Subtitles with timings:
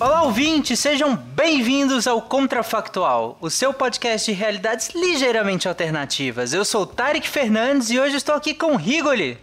[0.00, 0.78] Olá, ouvintes!
[0.78, 6.52] Sejam bem-vindos ao Contrafactual, o seu podcast de realidades ligeiramente alternativas.
[6.52, 9.36] Eu sou o Tarek Fernandes e hoje estou aqui com o Rigoli.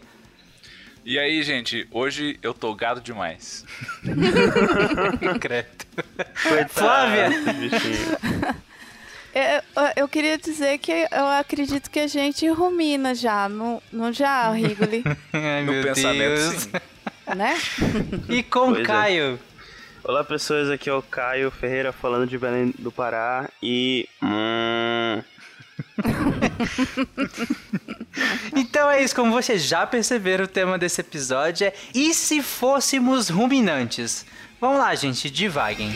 [1.03, 3.65] E aí, gente, hoje eu tô gado demais.
[5.39, 5.69] Credo.
[6.69, 7.29] Flávia.
[9.37, 9.61] Eu,
[9.97, 15.03] eu queria dizer que eu acredito que a gente rumina já, não, não já, Rigoli,
[15.33, 16.53] Ai, No meu pensamento, Deus.
[16.53, 16.69] sim.
[17.35, 17.57] né?
[18.29, 18.85] E com Pois é.
[20.07, 24.07] Olá pessoas, aqui é o Caio Ferreira falando de Belém do Pará e.
[24.21, 25.23] Hum,
[28.55, 33.29] Então é isso, como vocês já perceberam, o tema desse episódio é E se fôssemos
[33.29, 34.27] ruminantes?
[34.61, 35.91] Vamos lá, gente, divaguem.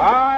[0.00, 0.37] I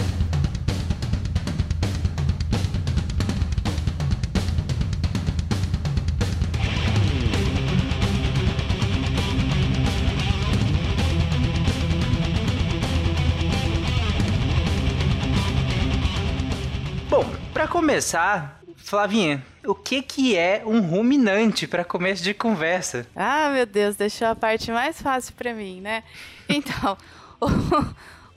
[17.85, 23.07] Começar, Flavinha, o que que é um ruminante pra começo de conversa?
[23.15, 26.03] Ah, meu Deus, deixou a parte mais fácil pra mim, né?
[26.47, 26.95] Então,
[27.39, 27.49] o-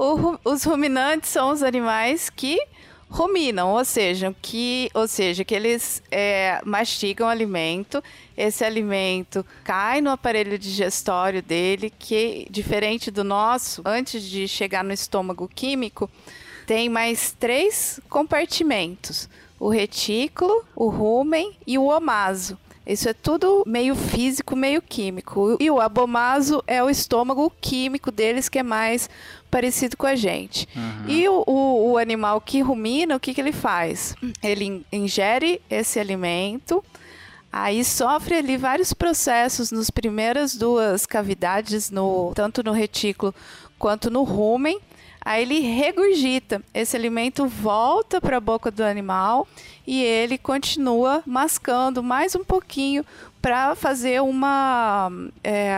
[0.02, 2.58] o os ruminantes são os animais que
[3.10, 8.02] ruminam, ou seja, que, ou seja, que eles é, mastigam alimento,
[8.34, 14.92] esse alimento cai no aparelho digestório dele, que diferente do nosso, antes de chegar no
[14.92, 16.10] estômago químico,
[16.66, 22.58] tem mais três compartimentos: o retículo, o rumen e o omaso.
[22.86, 25.56] Isso é tudo meio físico, meio químico.
[25.58, 29.08] E o abomaso é o estômago químico deles, que é mais
[29.50, 30.68] parecido com a gente.
[31.08, 34.14] E o, o- o animal que rumina, o que, que ele faz?
[34.42, 36.84] Ele in- ingere esse alimento,
[37.56, 43.32] Aí sofre ali vários processos nos primeiras duas cavidades, no, tanto no retículo
[43.78, 44.80] quanto no rumen.
[45.24, 49.48] Aí ele regurgita, esse alimento volta para a boca do animal
[49.86, 53.04] e ele continua mascando mais um pouquinho
[53.40, 55.10] para fazer uma,
[55.42, 55.74] é,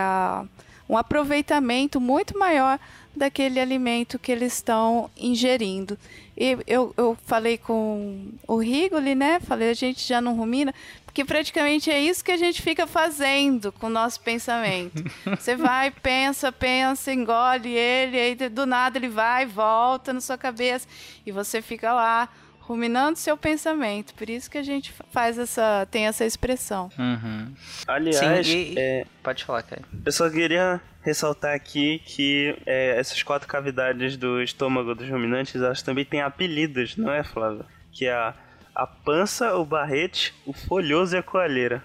[0.89, 2.77] um aproveitamento muito maior
[3.15, 5.97] daquele alimento que eles estão ingerindo.
[6.37, 9.39] E eu, eu falei com o Rigoli, né?
[9.39, 10.73] Falei, a gente já não rumina,
[11.17, 15.03] porque praticamente é isso que a gente fica fazendo com o nosso pensamento.
[15.25, 20.87] Você vai, pensa, pensa, engole ele, aí do nada ele vai, volta na sua cabeça
[21.25, 22.29] e você fica lá
[22.59, 24.13] ruminando seu pensamento.
[24.13, 26.87] Por isso que a gente faz essa, tem essa expressão.
[26.99, 27.51] Uhum.
[27.87, 29.83] aliás, Sim, e- é, Pode falar, Caio.
[30.05, 35.81] eu só queria ressaltar aqui que é, essas quatro cavidades do estômago dos ruminantes, elas
[35.81, 37.65] também têm apelidos, não é, Flávia?
[37.91, 38.35] Que é a,
[38.77, 41.83] a pança, o barrete, o folhoso e a coalheira.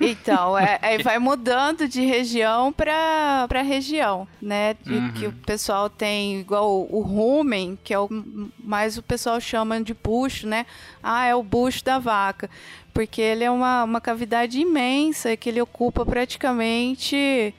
[0.00, 4.74] Então, é, aí vai mudando de região para região, né?
[4.84, 8.08] De- Que o pessoal tem igual o, o rumen, que é o
[8.58, 10.64] mais o pessoal chama de bucho, né?
[11.02, 12.48] Ah, é o bucho da vaca.
[12.94, 17.54] Porque ele é uma, uma cavidade imensa que ele ocupa praticamente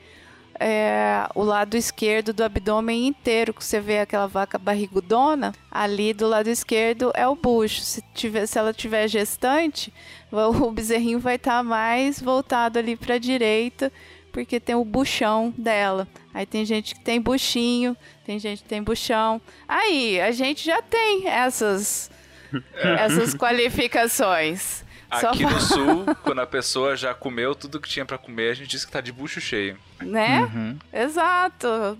[0.58, 6.26] é, o lado esquerdo do abdômen inteiro, que você vê aquela vaca barrigudona, ali do
[6.26, 7.80] lado esquerdo é o bucho.
[7.80, 9.92] Se, tiver, se ela tiver gestante,
[10.30, 13.92] o bezerrinho vai estar mais voltado ali para a direita,
[14.32, 16.08] porque tem o buchão dela.
[16.32, 19.40] Aí tem gente que tem buchinho, tem gente que tem buchão.
[19.68, 22.10] Aí a gente já tem essas
[22.98, 24.83] essas qualificações.
[25.20, 28.54] Só Aqui no sul, quando a pessoa já comeu tudo que tinha pra comer, a
[28.54, 29.76] gente diz que tá de bucho cheio.
[30.00, 30.76] né?
[30.92, 31.96] Exato.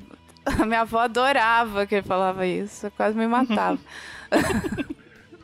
[0.47, 3.79] A minha avó adorava que ele falava isso, quase me matava.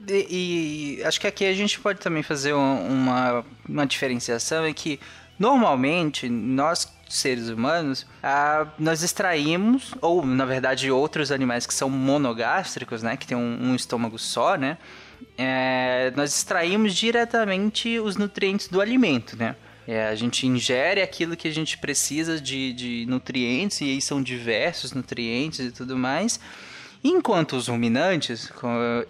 [0.09, 4.73] E, e acho que aqui a gente pode também fazer um- uma, uma diferenciação é
[4.73, 4.99] que
[5.39, 13.03] normalmente nós seres humanos ah, nós extraímos ou na verdade outros animais que são monogástricos
[13.05, 14.79] né que tem um, um estômago só né
[15.37, 19.57] é, nós extraímos diretamente os nutrientes do alimento né
[19.89, 24.23] É, a gente ingere aquilo que a gente precisa de, de nutrientes, e aí são
[24.23, 26.39] diversos nutrientes e tudo mais.
[27.03, 28.53] Enquanto os ruminantes,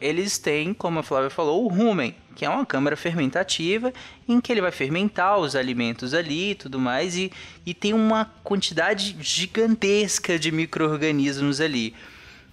[0.01, 3.93] eles têm, como a Flávia falou, o rumen, que é uma câmara fermentativa
[4.29, 7.33] em que ele vai fermentar os alimentos ali e tudo mais, e,
[7.67, 11.93] e tem uma quantidade gigantesca de micro-organismos ali.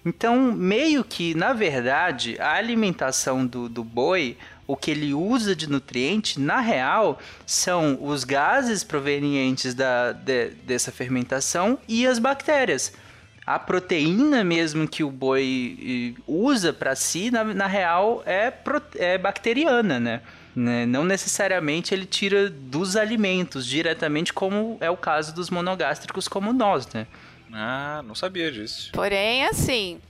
[0.08, 5.68] Então, meio que, na verdade, a alimentação do, do boi, o que ele usa de
[5.68, 12.94] nutriente, na real, são os gases provenientes da, de- dessa fermentação e as bactérias.
[13.44, 18.50] A proteína mesmo que o boi usa para si, na, na real, é,
[18.96, 20.22] é bacteriana, né?
[20.56, 20.86] Né?
[20.86, 26.88] Não necessariamente ele tira dos alimentos diretamente, como é o caso dos monogástricos como nós,
[26.88, 27.06] né?
[27.52, 28.90] Ah, não sabia disso.
[28.92, 30.00] Porém, assim,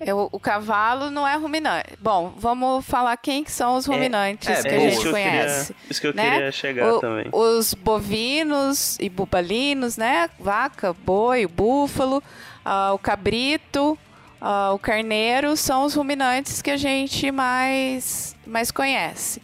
[0.00, 1.90] eu- o cavalo não é ruminante.
[2.00, 5.10] Bom, vamos falar quem que são os ruminantes é, que é a isso gente que
[5.10, 5.66] conhece.
[5.74, 6.30] queria- isso que eu né?
[6.30, 7.26] queria chegar O- também.
[7.32, 10.28] Os bovinos e bubalinos, né?
[10.38, 12.22] Vaca, boi, búfalo,
[12.64, 13.98] ah, o cabrito,
[14.40, 19.42] ah, o carneiro são os ruminantes que a gente mais, mais conhece.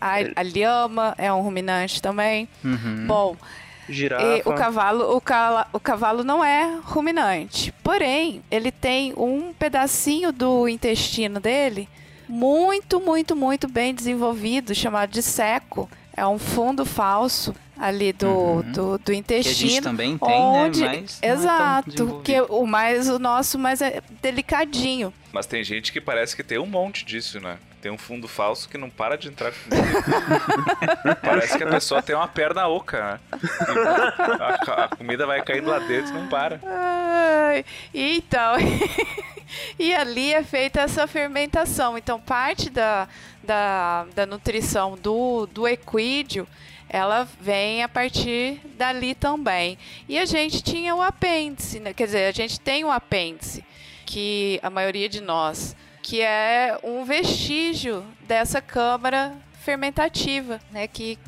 [0.00, 2.48] A, a lhama é um ruminante também.
[3.06, 3.36] Bom,
[3.88, 4.24] Girafa.
[4.24, 7.72] e o cavalo, o, cala- o cavalo não é ruminante.
[7.82, 11.88] Porém, ele tem um pedacinho do intestino dele
[12.28, 15.88] muito, muito, muito bem desenvolvido, chamado de seco.
[16.16, 19.82] É um fundo falso ali do, do, do intestino.
[19.82, 20.36] também tem, né?
[20.64, 22.22] onde, Mas não é Exato, desenvolvido.
[22.24, 25.14] que o mais o nosso mais é delicadinho.
[25.32, 27.56] Mas tem gente que parece que tem um monte disso, né?
[27.80, 29.52] Tem um fundo falso que não para de entrar
[31.22, 33.20] parece que a pessoa tem uma perna oca, né?
[34.66, 36.60] A, a comida vai caindo lá dentro e não para.
[36.64, 37.64] Ai,
[37.94, 38.56] então,
[39.78, 41.96] e ali é feita essa fermentação.
[41.96, 43.08] Então, parte da,
[43.42, 46.48] da, da nutrição do, do equídeo,
[46.88, 49.78] ela vem a partir dali também.
[50.08, 51.92] E a gente tinha o apêndice, né?
[51.92, 53.64] quer dizer, a gente tem o apêndice,
[54.06, 55.76] que a maioria de nós,
[56.08, 60.88] que é um vestígio dessa câmara fermentativa, né?
[60.88, 61.18] Que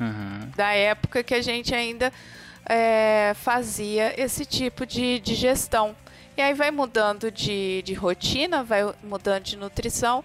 [0.55, 2.11] da época que a gente ainda
[2.65, 5.95] é, fazia esse tipo de, de gestão.
[6.35, 10.23] E aí vai mudando de, de rotina, vai mudando de nutrição,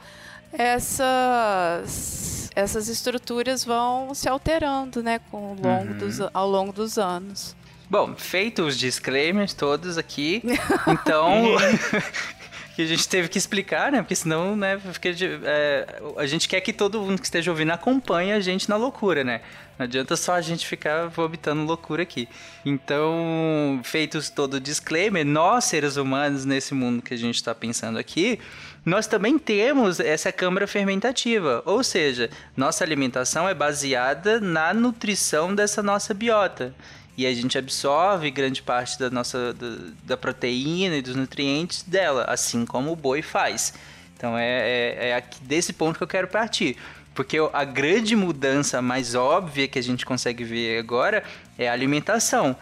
[0.51, 7.55] essas, essas estruturas vão se alterando né, com o longo dos, ao longo dos anos.
[7.91, 10.43] Bom, feitos os disclaimers todos aqui,
[10.89, 11.57] então
[12.77, 14.03] que a gente teve que explicar, né?
[14.03, 14.79] Porque senão, né,
[15.15, 18.77] de- é, a gente quer que todo mundo que esteja ouvindo acompanhe a gente na
[18.77, 19.41] loucura, né?
[19.79, 22.29] Não adianta só a gente ficar vomitando loucura aqui.
[22.67, 27.99] Então, feitos todo o disclaimer, nós seres humanos nesse mundo que a gente está pensando
[27.99, 28.39] aqui,
[28.85, 35.83] nós também temos essa câmara fermentativa, ou seja, nossa alimentação é baseada na nutrição dessa
[35.83, 36.75] nossa biota.
[37.17, 39.67] E a gente absorve grande parte da nossa da,
[40.05, 43.73] da proteína e dos nutrientes dela, assim como o boi faz.
[44.17, 46.77] Então é, é, é desse ponto que eu quero partir.
[47.15, 51.25] Porque a grande mudança mais óbvia que a gente consegue ver agora
[51.59, 52.55] é a alimentação.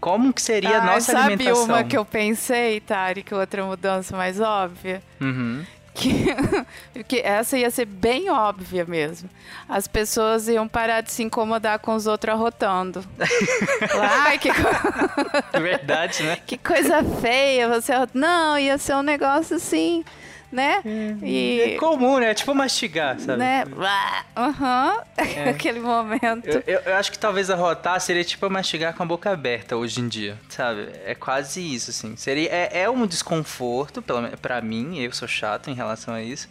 [0.00, 1.64] Como que seria a Ah, nossa sabe alimentação?
[1.64, 5.02] uma que eu pensei, Tari, que outra mudança mais óbvia?
[5.20, 5.62] Uhum.
[5.98, 6.24] Que,
[7.04, 9.28] que essa ia ser bem óbvia mesmo.
[9.68, 13.04] As pessoas iam parar de se incomodar com os outros arrotando.
[14.00, 16.38] Ai, que, co- Verdade, né?
[16.46, 20.04] que coisa feia você Não, ia ser um negócio assim,
[20.50, 20.80] né?
[21.22, 22.32] É E, comum, né?
[22.34, 23.38] Tipo mastigar, sabe?
[23.38, 23.64] né?
[23.64, 25.02] Blá, Aham,
[25.48, 26.46] aquele momento.
[26.48, 30.00] Eu, eu- eu acho que talvez arrotar seria tipo mastigar com a boca aberta hoje
[30.00, 30.88] em dia, sabe?
[31.04, 32.16] É quase isso, assim.
[32.16, 36.22] Seria, é, é um desconforto, pelo menos pra mim, eu sou chato em relação a
[36.22, 36.48] isso.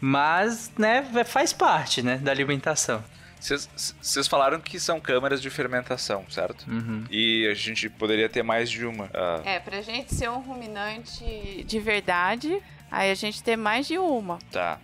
[0.00, 3.02] Mas, né, faz parte, né, da alimentação.
[3.40, 6.66] Vocês falaram que são câmaras de fermentação, certo?
[7.10, 9.08] E a gente poderia ter mais de uma.
[9.14, 13.98] Ah, É, pra gente ser um ruminante de verdade, aí a gente tem mais de
[13.98, 14.38] uma.
[14.50, 14.78] tá.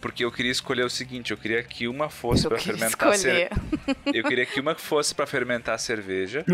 [0.00, 3.16] Porque eu queria escolher o seguinte, eu queria que uma fosse para fermentar escolher.
[3.18, 3.50] cer-
[4.14, 6.44] Eu queria que uma fosse para fermentar cerveja.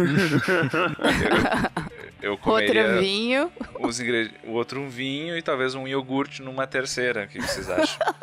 [2.22, 3.52] eu, eu comeria Outro vinho.
[3.80, 7.24] os ingredientes, o outro um vinho e talvez um iogurte numa terceira.
[7.24, 7.98] O que vocês acham?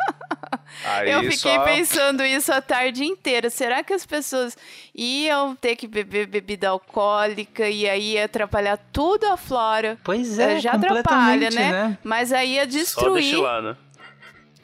[0.86, 1.63] Aí Eu fiquei só...
[1.63, 3.50] pensando isso a tarde inteira.
[3.50, 4.58] Será que as pessoas
[4.96, 9.98] iam ter que beber bebida alcoólica e aí ia atrapalhar tudo a flora?
[10.04, 11.72] Pois é, já atrapalha, né?
[11.72, 11.98] né?
[12.04, 13.22] Mas aí ia Só destruir.
[13.24, 13.78] destilado.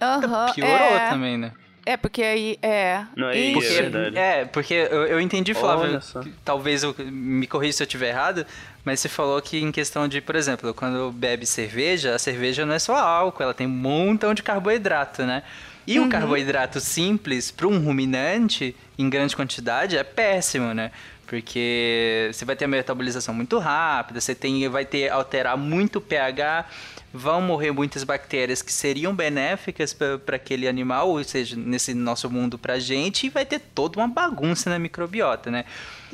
[0.01, 1.09] Aham, Piorou é.
[1.09, 1.51] também, né?
[1.85, 2.59] É, porque aí.
[2.61, 3.05] É.
[3.15, 3.77] Não, aí Ixi.
[3.77, 4.17] é verdade.
[4.17, 6.01] É, porque eu, eu entendi, Flávio,
[6.43, 8.45] talvez eu me corrija se eu estiver errado,
[8.83, 12.73] mas você falou que em questão de, por exemplo, quando bebe cerveja, a cerveja não
[12.73, 15.43] é só álcool, ela tem um montão de carboidrato, né?
[15.87, 16.07] E Uhum.
[16.07, 20.91] o carboidrato simples, para um ruminante, em grande quantidade, é péssimo, né?
[21.27, 26.01] Porque você vai ter uma metabolização muito rápida, você tem, vai ter alterar muito o
[26.01, 26.65] pH,
[27.13, 32.57] vão morrer muitas bactérias que seriam benéficas para aquele animal, ou seja, nesse nosso mundo
[32.57, 35.65] pra gente, e vai ter toda uma bagunça na microbiota, né?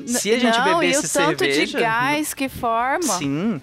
[0.08, 3.62] Se a gente Não, bebesse e o tanto cerveja, de gás que forma, sim,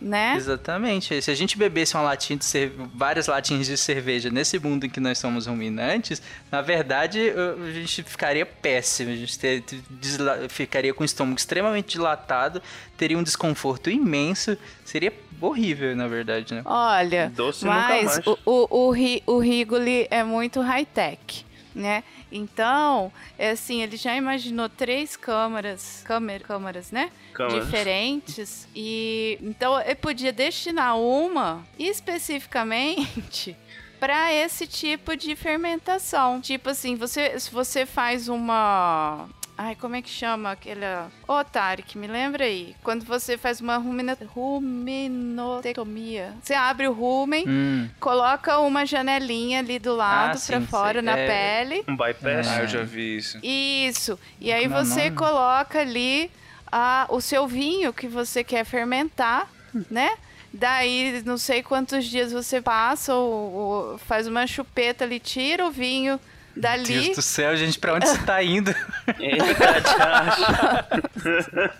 [0.00, 0.34] né?
[0.36, 1.20] Exatamente.
[1.22, 4.90] Se a gente bebesse uma latinha de cer- várias latinhas de cerveja nesse mundo em
[4.90, 9.10] que nós somos ruminantes, na verdade a gente ficaria péssimo.
[9.12, 12.62] A gente ter- desla- ficaria com o estômago extremamente dilatado,
[12.96, 16.62] teria um desconforto imenso, seria horrível, na verdade, né?
[16.64, 18.26] Olha, Doce nunca mas mais.
[18.26, 18.94] o, o,
[19.34, 21.44] o Rigoli é muito high-tech,
[21.74, 22.04] né?
[22.30, 27.10] Então, é assim, ele já imaginou três câmaras, câmera, câmaras, né?
[27.32, 27.64] Câmaras.
[27.64, 28.68] Diferentes.
[28.74, 33.56] E então ele podia destinar uma especificamente
[33.98, 36.40] para esse tipo de fermentação.
[36.40, 39.28] Tipo assim, você, se você faz uma
[39.60, 41.10] Ai, como é que chama aquela.
[41.26, 42.76] Ô, Tarek, me lembra aí.
[42.80, 44.16] Quando você faz uma rumina...
[44.34, 46.32] ruminotectomia.
[46.40, 50.92] Você abre o rumen, Hum, coloca uma janelinha ali do lado Ah, pra sim, fora
[50.94, 51.02] sei.
[51.02, 51.26] na É.
[51.64, 51.84] pele.
[51.88, 52.46] Um bypass.
[52.48, 53.38] Ah, eu já vi isso.
[53.42, 54.18] Isso.
[54.40, 55.16] E aí Como é o você nome?
[55.16, 56.30] coloca ali
[56.70, 59.48] a, o seu vinho que você quer fermentar,
[59.90, 60.10] né?
[60.52, 65.70] Daí, não sei quantos dias você passa ou, ou faz uma chupeta ali, tira o
[65.70, 66.18] vinho
[66.60, 66.82] dali.
[66.84, 68.74] Deus do céu, gente, pra onde você tá indo?
[69.18, 71.70] Eita, tchau.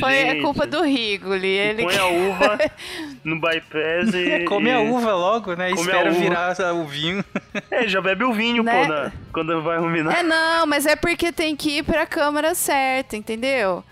[0.00, 1.46] Foi a Gente, culpa do Rigoli.
[1.46, 2.58] Ele Põe a uva
[3.22, 4.44] no bypass e.
[4.48, 5.70] Come a uva logo, né?
[5.70, 6.18] Come a Espera uva.
[6.20, 7.24] virar o vinho.
[7.70, 8.82] É, já bebe o vinho, Né?
[8.82, 10.18] pô, na- quando vai ruminar.
[10.18, 13.84] É, não, mas é porque tem que ir pra câmara certa, entendeu?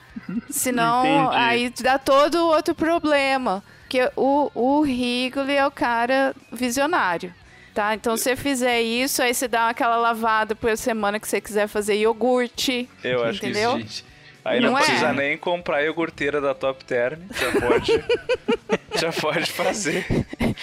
[0.50, 1.36] Senão, Entendi.
[1.36, 3.62] aí dá todo outro problema.
[3.82, 7.32] Porque o, o Rigoli é o cara visionário,
[7.74, 7.94] tá?
[7.94, 11.66] Então, se você fizer isso, aí você dá aquela lavada por semana que você quiser
[11.66, 13.76] fazer iogurte, Eu acho que entendeu?
[13.78, 14.04] Gente,
[14.44, 14.82] aí não, Não é?
[14.82, 17.18] precisa nem comprar a iogurteira da Top Term.
[17.32, 17.92] Já pode.
[19.00, 20.06] já pode fazer.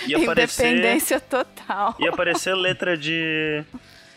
[0.08, 1.96] Ia aparecer, Independência total.
[2.00, 3.64] ia aparecer letra de.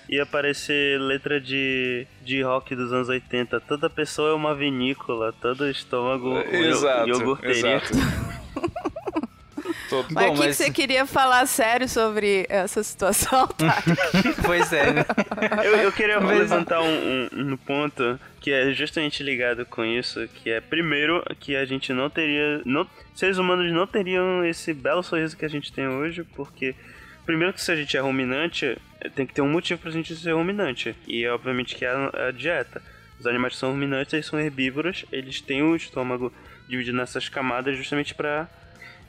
[0.08, 3.58] Ia aparecer letra de, de rock dos anos 80.
[3.60, 7.08] Toda pessoa é uma vinícola, todo estômago Exato.
[7.08, 7.76] iogurteria.
[7.76, 7.88] exato.
[10.02, 13.82] Todo- Mas o que, que mas- você queria falar sério sobre essa situação, tá?
[14.44, 15.04] pois é, né?
[15.64, 16.86] Eu, eu queria Mas- levantar um,
[17.32, 21.92] um, um ponto que é justamente ligado com isso, que é primeiro que a gente
[21.92, 26.24] não teria, não, seres humanos não teriam esse belo sorriso que a gente tem hoje,
[26.34, 26.74] porque
[27.24, 28.76] primeiro que se a gente é ruminante,
[29.14, 32.30] tem que ter um motivo pra gente ser ruminante, e obviamente que é a, a
[32.30, 32.82] dieta.
[33.18, 36.32] Os animais que são ruminantes, eles são herbívoros, eles têm o estômago
[36.68, 38.46] dividido nessas camadas justamente pra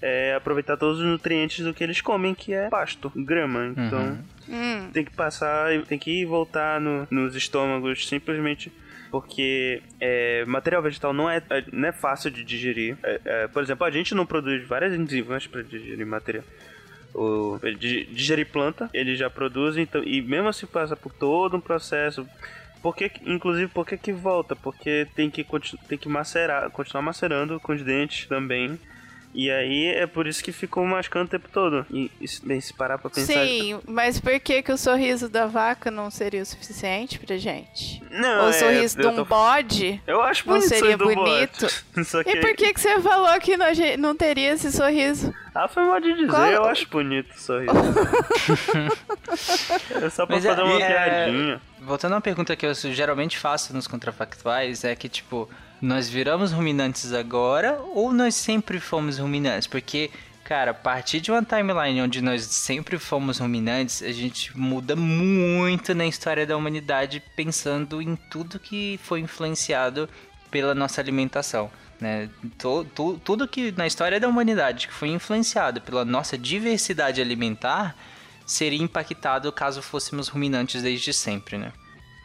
[0.01, 3.73] é, aproveitar todos os nutrientes do que eles comem, que é pasto, grama.
[3.77, 8.71] Então, Hum, tem que passar, tem que ir voltar no- nos estômagos simplesmente
[9.09, 12.95] porque é, material vegetal não é, é- não é fácil de digerir.
[13.03, 16.43] É, é, por exemplo, a gente não produz várias enzimas para digerir material.
[17.13, 21.61] O, di- digerir planta, ele já produz, então, e mesmo assim passa por todo um
[21.61, 22.27] processo.
[22.83, 24.55] Porque, inclusive, por que volta?
[24.55, 25.45] Porque tem que,
[25.87, 28.77] tem que macerar, continuar macerando com os dentes também.
[29.37, 31.85] E aí é por isso que ficou mascando o tempo todo.
[31.91, 33.33] E, se- bem, se parar pra pensar.
[33.33, 38.01] sim, mas por que, que o sorriso da vaca não seria o suficiente pra gente?
[38.09, 40.01] Não, Ou o é, sorriso de um tô- bode?
[40.07, 41.67] Eu acho Não bonito seria aí do bonito?
[42.23, 42.29] que...
[42.29, 43.65] E por que, que você falou que não,
[43.99, 45.33] não teria esse sorriso?
[45.53, 47.73] Ah, foi mal de dizer, Qual- eu acho bonito o sorriso.
[50.01, 51.61] é só pra Mas é- fazer uma é- piadinha.
[51.81, 55.49] Voltando a uma pergunta que eu geralmente faço nos contrafactuais, é que, tipo,
[55.81, 59.67] nós viramos ruminantes agora ou nós sempre fomos ruminantes?
[59.67, 60.09] Porque,
[60.43, 65.93] cara, a partir de uma timeline onde nós sempre fomos ruminantes, a gente muda muito
[65.93, 70.09] na história da humanidade pensando em tudo que foi influenciado
[70.49, 71.69] pela nossa alimentação.
[71.99, 72.29] Né?
[72.57, 77.95] Tu- tu- tudo que na história da humanidade que foi influenciado pela nossa diversidade alimentar
[78.45, 81.71] seria impactado caso fôssemos ruminantes desde sempre, né?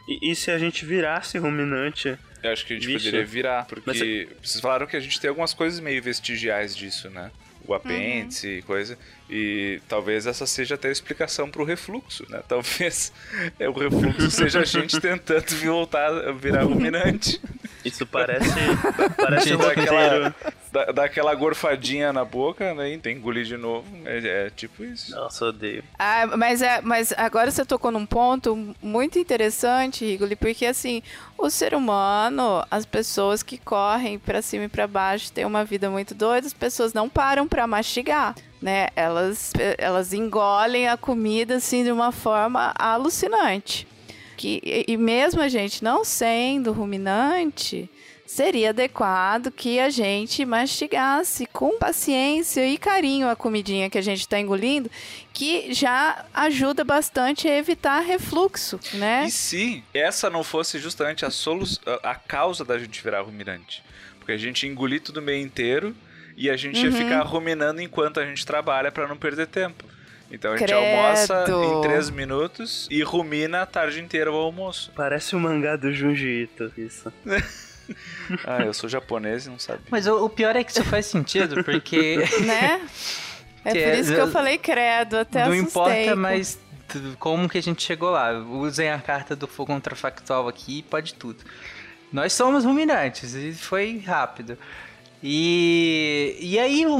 [0.07, 2.17] E, e se a gente virasse ruminante?
[2.43, 3.05] Eu acho que a gente Vixe.
[3.05, 7.31] poderia virar, porque vocês falaram que a gente tem algumas coisas meio vestigiais disso, né?
[7.67, 8.97] O apêndice e coisa.
[9.29, 12.41] E talvez essa seja até a explicação pro refluxo, né?
[12.49, 13.13] Talvez
[13.59, 17.39] é, o refluxo seja a gente tentando voltar a virar ruminante.
[17.85, 18.49] Isso parece.
[19.15, 19.91] parece um Dá roteiro.
[19.91, 20.35] aquela,
[20.71, 22.91] dá, dá aquela gorfadinha na boca, né?
[22.93, 23.85] E tem que engolir de novo.
[24.05, 25.11] É, é tipo isso.
[25.11, 25.83] Nossa, odeio.
[25.99, 31.03] Ah, mas, é, mas agora você tocou num ponto muito interessante, Rigoli, porque assim,
[31.37, 35.89] o ser humano, as pessoas que correm pra cima e pra baixo têm uma vida
[35.89, 38.87] muito doida, as pessoas não param pra mastigar, né?
[38.95, 43.87] Elas, elas engolem a comida assim de uma forma alucinante.
[44.37, 47.89] que e, e mesmo a gente não sendo ruminante,
[48.35, 54.21] seria adequado que a gente mastigasse com paciência e carinho a comidinha que a gente
[54.21, 54.89] está engolindo,
[55.33, 59.25] que já ajuda bastante a evitar refluxo, né?
[59.27, 61.65] E se essa não fosse justamente a, solu
[62.03, 63.83] a a causa da gente virar ruminante?
[64.17, 65.93] Porque a gente engolir tudo meio inteiro
[66.37, 66.95] e a gente ia Uhum.
[66.97, 69.83] ficar ruminando enquanto a gente trabalha para não perder tempo.
[70.31, 70.79] Então a gente Credo.
[70.79, 74.89] almoça em 3 minutos e rumina a tarde inteira o almoço.
[74.95, 77.11] Parece o mangá do Junji Ito, isso.
[78.45, 79.85] Ah, eu sou japonês e não sabia.
[79.89, 82.81] Mas o, o pior é que isso faz sentido, porque né?
[83.65, 85.69] É Que por é- isso que eu falei credo, até não assustei.
[86.05, 86.55] importa mais
[86.87, 88.31] t- como que a gente chegou lá.
[88.39, 91.43] Usem a carta do fogo contrafactual aqui e pode tudo.
[92.11, 94.57] Nós somos ruminantes e foi rápido.
[95.23, 96.95] E, e aí, um,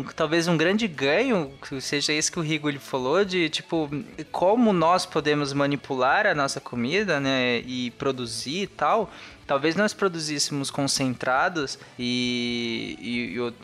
[0.00, 3.90] um- talvez um grande ganho, que seja esse que o Rigo ele falou, de tipo,
[4.30, 9.10] como nós podemos manipular a nossa comida, né, e produzir e tal.
[9.48, 12.98] Talvez nós produzíssemos concentrados e,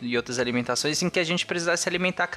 [0.01, 2.27] e, e outras alimentações em que a gente precisasse se alimentar,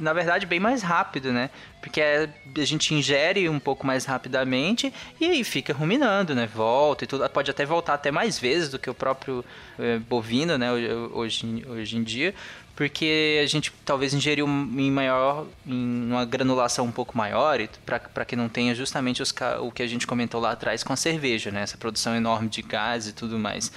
[0.00, 1.50] na verdade, bem mais rápido, né?
[1.82, 6.46] Porque é- a gente ingere um pouco mais rapidamente e aí fica ruminando, né?
[6.46, 7.28] Volta e tudo.
[7.28, 9.44] Pode até voltar até mais vezes do que o próprio
[9.78, 10.72] eh, bovino, né?
[10.72, 12.34] Hoje, hoje em dia.
[12.76, 18.34] Porque a gente talvez ingeriu em maior, em uma granulação um pouco maior, para que
[18.34, 21.62] não tenha justamente os, o que a gente comentou lá atrás com a cerveja, né?
[21.62, 23.70] Essa produção enorme de gás e tudo mais.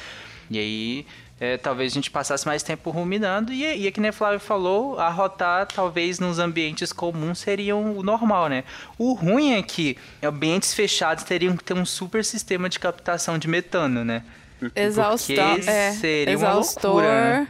[0.50, 1.06] E aí,
[1.40, 4.40] é, talvez a gente passasse mais tempo ruminando e, e é que nem a Flávia
[4.40, 8.64] falou, arrotar talvez nos ambientes comuns seriam o normal, né?
[8.98, 13.48] O ruim é que ambientes fechados teriam que ter um super sistema de captação de
[13.48, 14.24] metano, né?
[14.76, 16.92] Exaustor, Porque é, seria uma exaustor.
[16.94, 17.48] loucura, né?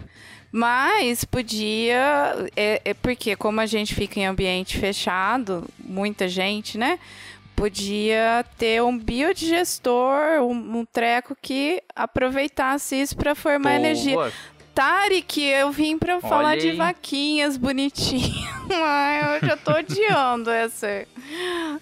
[0.58, 6.98] Mas podia, é, é porque como a gente fica em ambiente fechado, muita gente, né?
[7.56, 14.16] Podia ter um biodigestor, um, um treco que aproveitasse isso para formar energia.
[14.78, 18.48] Tarek, eu vim pra falar de vaquinhas bonitinhas.
[18.72, 21.04] Ai, eu já tô odiando essa.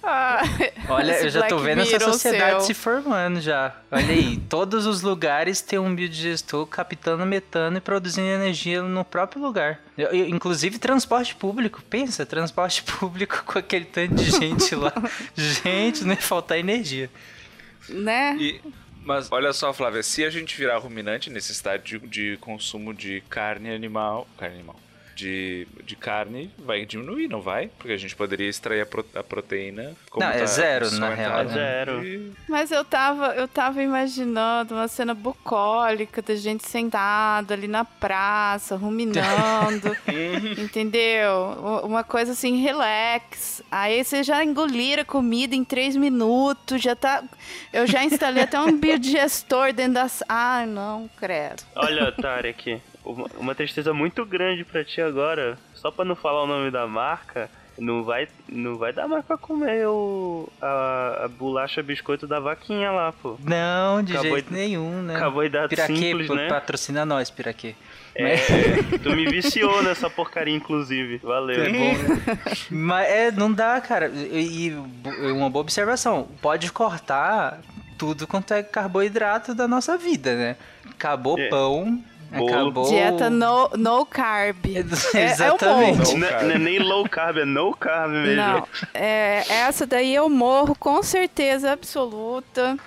[0.01, 0.41] Ah,
[0.87, 3.75] Olha, eu já tô Black vendo essa Mirror sociedade se formando já.
[3.91, 9.41] Olha aí, todos os lugares tem um biodigestor captando metano e produzindo energia no próprio
[9.41, 9.81] lugar.
[9.97, 11.81] Eu- eu- inclusive transporte público.
[11.89, 14.93] Pensa, transporte público com aquele tanto de gente lá.
[15.35, 17.09] gente, não ia faltar energia.
[17.89, 18.37] Né?
[18.39, 18.61] E-
[19.05, 23.73] mas olha só, Flávia, se a gente virar ruminante, necessidade de, de consumo de carne
[23.73, 24.27] animal.
[24.37, 24.75] Carne animal.
[25.15, 27.69] De, de carne vai diminuir, não vai?
[27.77, 29.95] Porque a gente poderia extrair a, pro- a proteína.
[30.09, 31.53] como Não, é tá zero, só na real, no- né?
[31.55, 32.05] Zero.
[32.05, 37.85] E- Mas eu tava, eu tava imaginando uma cena bucólica da gente sentada ali na
[37.85, 39.95] praça, ruminando,
[40.59, 41.81] entendeu?
[41.83, 43.61] Uma coisa assim, relax.
[43.71, 47.23] Aí você já engoliram a comida em três minutos, já tá...
[47.71, 50.21] Eu já instalei até um biodigestor dentro das...
[50.27, 51.63] Ai, não, credo.
[51.75, 55.57] Olha, Tarek, uma, uma tristeza muito grande pra ti agora.
[55.73, 59.37] Só pra não falar o nome da marca, não vai, não vai dar mais pra
[59.37, 63.37] comer o, a, a bolacha biscoito da vaquinha lá, pô.
[63.43, 65.19] Não, de Acabou jeito de- nenhum, né?
[65.19, 66.47] carboidrato Piraquê, simples, né?
[66.47, 67.75] patrocina nós, Piraquê.
[68.17, 68.37] É,
[69.03, 71.17] tu me viciou nessa porcaria, inclusive.
[71.17, 71.63] Valeu.
[71.65, 72.39] É bom, né?
[72.71, 74.07] Mas é, não dá, cara.
[74.07, 74.73] E, e
[75.33, 76.25] uma boa observação.
[76.41, 77.59] Pode cortar
[77.97, 80.55] tudo quanto é carboidrato da nossa vida, né?
[80.89, 81.49] Acabou É.
[81.49, 82.01] pão.
[82.31, 82.89] Acabou...
[82.89, 84.57] Dieta no, no carb.
[84.75, 85.97] É- é o Exatamente.
[85.97, 86.15] monte.
[86.17, 88.35] Não é- não é nem low carb, é no carb mesmo.
[88.35, 92.77] Não, é, essa daí eu morro com certeza absoluta.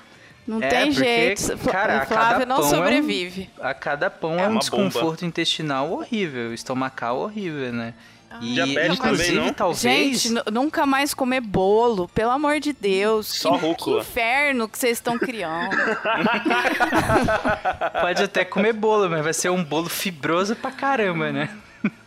[0.47, 1.05] Não É, tem porque,
[1.37, 1.59] jeito.
[1.71, 3.51] Cara, a Flávia cada não pão é um- sobrevive.
[3.61, 7.93] A cada pão É é, um desconforto intestinal horrível, estomacal horrível, né?
[8.43, 9.55] E, Diabetes inclusive, também, não?
[9.55, 9.81] talvez...
[9.81, 13.27] Gente, nu- nunca mais comer bolo, pelo amor de Deus.
[13.27, 14.01] Só que, que rúcula.
[14.01, 15.77] inferno que vocês estão criando.
[18.01, 21.49] Pode até comer bolo, mas vai ser um bolo fibroso pra caramba, né?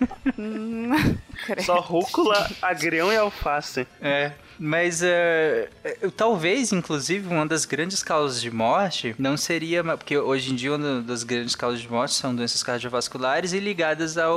[1.46, 1.64] Credo.
[1.64, 3.88] Só rúcula, agrião e alface.
[4.02, 4.32] É,
[4.64, 5.68] mas é,
[6.02, 9.84] eu- talvez, inclusive, uma das grandes causas de morte não seria.
[9.84, 14.20] Porque hoje em dia, uma das grandes causas de morte são doenças cardiovasculares e ligadas
[14.20, 14.32] ao,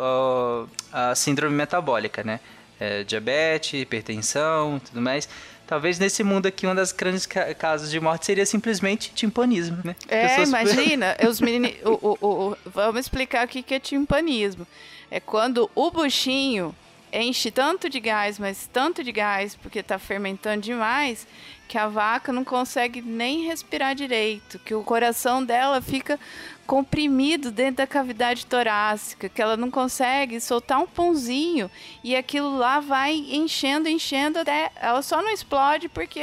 [0.00, 2.40] ao- à síndrome metabólica, né?
[2.80, 5.28] É, diabetes, hipertensão tudo mais.
[5.66, 9.94] Talvez nesse mundo aqui, uma das grandes ca- causas de morte seria simplesmente timpanismo, né?
[10.08, 11.76] É, Pessoas- imagina, os meni...
[11.84, 12.18] o, o-
[12.52, 14.66] o- vamos explicar o que que é timpanismo.
[15.10, 16.74] É quando o buchinho
[17.12, 21.26] enche tanto de gás, mas tanto de gás, porque está fermentando demais,
[21.68, 26.18] que a vaca não consegue nem respirar direito, que o coração dela fica
[26.66, 31.70] comprimido dentro da cavidade torácica, que ela não consegue soltar um pãozinho
[32.04, 36.20] e aquilo lá vai enchendo, enchendo até ela só não explode porque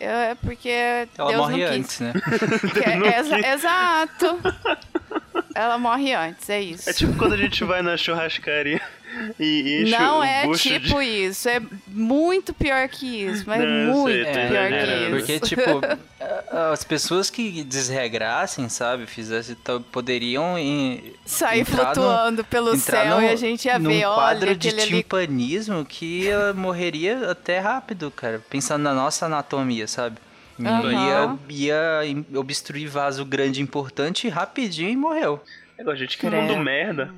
[0.00, 0.68] É porque
[1.18, 1.78] Ela Deus morre não quis.
[1.80, 2.12] antes, né?
[3.12, 4.38] É- exa- exato.
[5.54, 6.88] Ela morre antes, é isso.
[6.88, 8.80] É tipo quando a gente vai na churrascaria
[9.38, 13.60] e enche Não o é bucho de- tipo isso, é muito pior que isso, mas
[13.60, 15.24] Não, eu muito sei, pior exagerando.
[15.24, 15.40] que isso.
[15.40, 15.80] Porque, tipo,
[16.72, 19.56] as pessoas que desregrassem, sabe, fizessem,
[19.92, 24.04] poderiam em- Sair entrar no- flutuando pelo céu num- e a gente ia num ver,
[24.04, 28.42] quadro olha, de aquele ali timpanismo que ia- morreria até rápido, cara.
[28.50, 30.16] Pensando na nossa anatomia, sabe?
[30.60, 31.38] Aham.
[31.48, 35.40] Ia, ia obstruir vaso grande importante rapidinho e morreu.
[35.78, 36.42] Agora, gente, que Credo.
[36.42, 37.14] mundo merda.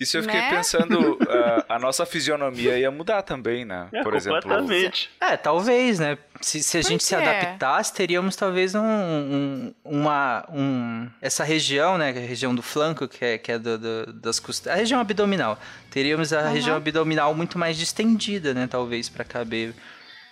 [0.00, 0.50] Isso eu fiquei Né?
[0.50, 3.86] pensando, ah, a nossa fisionomia ia mudar também, né?
[3.92, 5.10] É, Por exemplo, completamente.
[5.20, 6.16] É, talvez, né?
[6.40, 7.22] Se, se a gente se quê?
[7.22, 10.46] adaptasse, teríamos talvez um, um- uma.
[10.50, 12.08] Um, essa região, né?
[12.08, 14.72] A região do flanco, que é, que é do, do- das costas.
[14.72, 15.58] A região abdominal.
[15.90, 16.48] Teríamos a Aham.
[16.50, 18.66] região abdominal muito mais distendida, né?
[18.66, 19.74] Talvez, para caber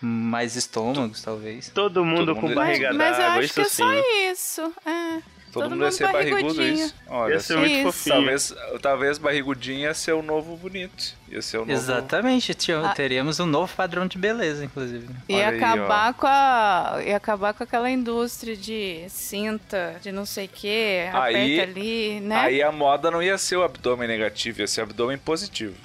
[0.00, 1.68] mais estômagos, talvez.
[1.74, 3.82] Todo mundo Todo com mundo- barriga Mas eu d'água, acho que é sim.
[3.82, 3.92] só
[4.32, 4.72] isso.
[4.86, 5.37] É.
[5.52, 6.84] todo, todo mundo ia ser barrigudo barrigudinho.
[6.86, 6.94] isso.
[7.08, 7.58] Olha, Ia ser só.
[7.60, 7.82] muito Isso.
[7.84, 8.14] fofinho.
[8.16, 11.16] talvez, talvez barrigudinho ia ser o novo bonito.
[11.30, 11.72] Ia ser o novo...
[11.72, 12.94] Exatamente, tinha- Ah.
[12.94, 15.06] teríamos um novo padrão de beleza, inclusive.
[15.28, 17.00] Ia Olha aí, acabar com a.
[17.04, 22.20] Ia acabar com aquela indústria de cinta, de não sei o que, Aí- aperta ali,
[22.20, 22.36] né?
[22.36, 25.74] Aí a moda não ia ser o abdômen negativo, ia ser o abdômen positivo.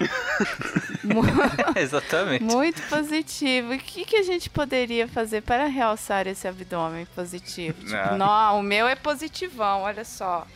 [1.76, 2.42] Exatamente.
[2.44, 3.74] Muito positivo.
[3.74, 7.78] E o que, que a gente poderia fazer para realçar esse abdômen positivo?
[7.84, 8.18] Tipo, Não.
[8.18, 8.94] não, o meu é
[9.54, 10.46] positivão, olha só.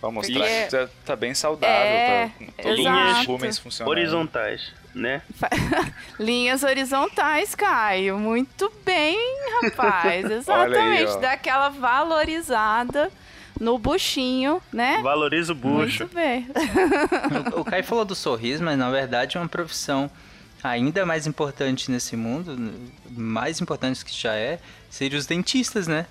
[0.00, 3.20] Pra mostrar Porque- que tá, tá bem saudável, É, tá com todos exato.
[3.20, 3.90] os rumens funcionando.
[3.90, 5.22] Horizontais, né?
[6.20, 8.18] Linhas horizontais, Caio.
[8.18, 9.18] Muito bem,
[9.62, 10.24] rapaz.
[10.30, 11.18] Exatamente.
[11.18, 13.10] Dá aquela valorizada
[13.58, 15.00] no buchinho, né?
[15.02, 16.04] Valoriza o bucho.
[16.04, 16.46] Muito bem.
[17.56, 20.10] O, o Kai falou do sorriso, mas na verdade é uma profissão
[20.62, 22.56] ainda mais importante nesse mundo,
[23.10, 24.58] mais importante que já é,
[24.90, 26.06] seriam os dentistas, né?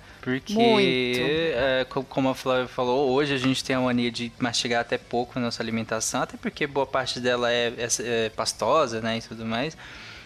[0.54, 4.80] Porque, é, co- como a Flávia falou, hoje a gente tem a mania de mastigar
[4.80, 9.18] até pouco a nossa alimentação, até porque boa parte dela é, é- é pastosa, né,
[9.18, 9.76] e tudo mais.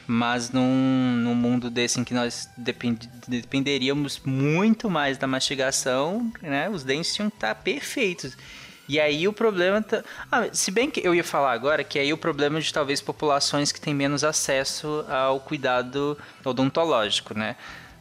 [0.06, 6.68] Mas num, num mundo desse em que nós depend- dependeríamos muito mais da mastigação, né,
[6.68, 8.37] os dentes tinham que estar perfeitos.
[8.90, 9.81] E aí o problema.
[9.81, 10.03] Tá...
[10.33, 13.70] Ah, se bem que eu ia falar agora que aí o problema de talvez populações
[13.70, 17.55] que têm menos acesso ao cuidado odontológico, né?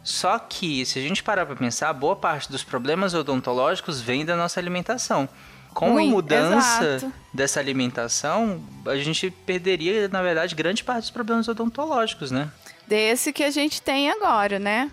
[0.04, 4.36] Só que, se a gente parar para pensar, boa parte dos problemas odontológicos vem da
[4.36, 5.30] nossa alimentação.
[5.76, 7.14] Com Ruim, a mudança exato.
[7.32, 12.50] dessa alimentação, a gente perderia, na verdade, grande parte dos problemas odontológicos, né?
[12.88, 14.90] Desse que a gente tem agora, né?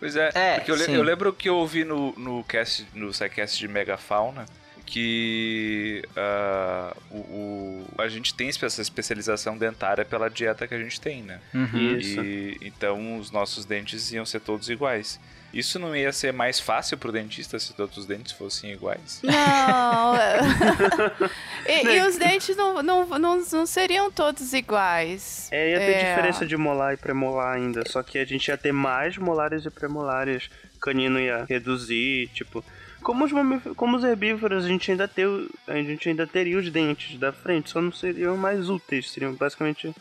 [0.00, 0.94] Pois é, É, porque eu, le- sim.
[0.96, 4.44] eu lembro que eu ouvi no, no cast, no SciCast de Megafauna,
[4.86, 11.00] que ah, o, o- a gente tem essa especialização dentária pela dieta que a gente
[11.00, 11.40] tem, né?
[11.52, 11.96] Uhum.
[11.98, 12.20] Isso.
[12.24, 15.18] E então os nossos dentes iam ser todos iguais.
[15.52, 19.20] Isso não ia ser mais fácil pro dentista se todos os dentes fossem iguais?
[19.22, 20.14] Não.
[21.66, 25.48] e, e os dentes não, não, não, não seriam todos iguais.
[25.50, 26.08] É, ia ter É.
[26.10, 27.82] diferença de molar e premolar ainda.
[27.88, 30.50] Só que a gente ia ter mais molares e premolares.
[30.80, 32.62] Canino ia reduzir, tipo.
[33.02, 33.32] Como os,
[33.76, 35.28] como os herbívoros, a gente, ainda ter,
[35.68, 39.10] a gente ainda teria os dentes da frente, só não seriam mais úteis.
[39.10, 39.94] Seriam basicamente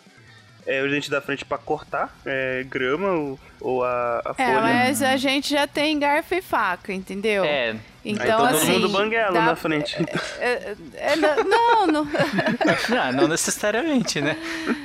[0.66, 4.62] é, os dentes da frente pra cortar é, grama ou, ou a, a É, folha.
[4.62, 7.44] mas a gente já tem garfo e faca, entendeu?
[7.46, 7.76] É,
[8.08, 8.72] Então, Aí todo assim.
[8.74, 9.96] mundo banguelo dá- na frente.
[10.40, 12.04] É, é, não, não, não.
[12.06, 14.38] não, não necessariamente, né?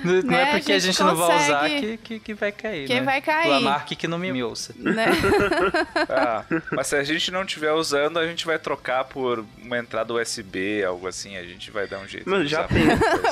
[0.05, 2.35] Não, não Né, é a porque a gente gente, não vai usar que, que, que
[2.35, 2.87] vai cair.
[2.87, 3.03] Que né?
[3.03, 3.49] vai cair.
[3.51, 4.75] Lamarck que não me, me ouça.
[4.79, 5.07] né?
[6.09, 10.15] Ah, mas se a gente não estiver usando, a gente vai trocar por uma entrada
[10.15, 12.29] USB, algo assim, a gente vai dar um jeito.
[12.29, 12.87] Mas de já, pen-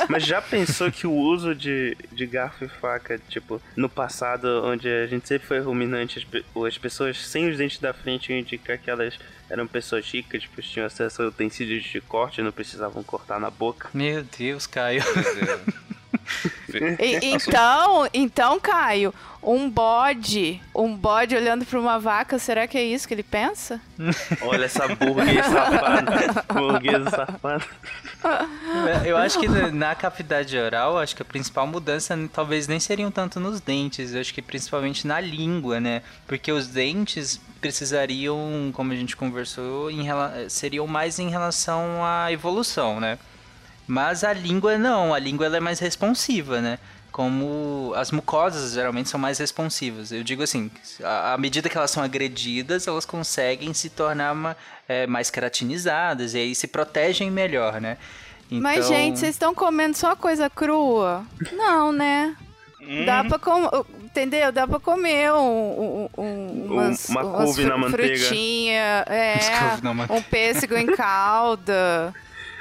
[0.08, 4.88] mas já pensou que o uso de, de garfo e faca, tipo, no passado, onde
[4.88, 8.76] a gente sempre foi ruminante, as, as pessoas sem os dentes da frente iam indicar
[8.78, 9.14] que elas
[9.50, 9.77] eram pessoas
[10.10, 13.88] ricas, pois tinham acesso a utensílios de corte, não precisavam cortar na boca.
[13.94, 15.02] Meu Deus, Caio.
[17.00, 19.14] E- então, então, Caio,
[19.50, 23.80] um bode, um bode olhando pra uma vaca, será que é isso que ele pensa?
[24.42, 26.44] Olha essa burguês safada.
[26.52, 27.64] burguês safada.
[29.06, 33.40] Eu acho que na- cavidade oral, acho que a principal mudança talvez nem seriam tanto
[33.40, 36.02] nos dentes, eu acho que principalmente na língua, né?
[36.26, 42.30] Porque os dentes precisariam, como a gente conversou, em rela- seriam mais em relação à
[42.30, 43.18] evolução, né?
[43.86, 46.78] Mas a língua não, a língua ela é mais responsiva, né?
[47.10, 50.12] Como as mucosas geralmente são mais responsivas.
[50.12, 50.70] Eu digo assim,
[51.02, 54.56] à medida que elas são agredidas, elas conseguem se tornar ma-
[54.88, 57.96] é, mais queratinizadas e aí se protegem melhor, né?
[58.50, 61.24] Mas, Então- gente, vocês estão comendo só coisa crua?
[61.52, 62.34] Não, né?
[63.04, 63.68] Dá pra comer,
[64.02, 64.50] entendeu?
[64.50, 68.16] Dá pra comer um, um, um, umas, uma umas couve na fru- manteiga.
[68.24, 70.20] frutinha, é, Umas na manteiga.
[70.20, 72.14] um pêssego em calda.